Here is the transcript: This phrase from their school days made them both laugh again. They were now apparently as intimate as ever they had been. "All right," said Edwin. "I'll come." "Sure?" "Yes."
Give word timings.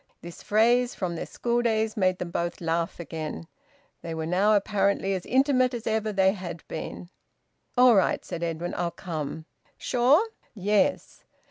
This 0.23 0.41
phrase 0.41 0.95
from 0.95 1.15
their 1.15 1.27
school 1.27 1.61
days 1.61 1.95
made 1.95 2.17
them 2.17 2.31
both 2.31 2.59
laugh 2.59 2.99
again. 2.99 3.45
They 4.01 4.15
were 4.15 4.25
now 4.25 4.55
apparently 4.55 5.13
as 5.13 5.27
intimate 5.27 5.75
as 5.75 5.85
ever 5.85 6.11
they 6.11 6.31
had 6.33 6.67
been. 6.67 7.11
"All 7.77 7.93
right," 7.95 8.25
said 8.25 8.41
Edwin. 8.41 8.73
"I'll 8.73 8.89
come." 8.89 9.45
"Sure?" 9.77 10.25
"Yes." 10.55 11.23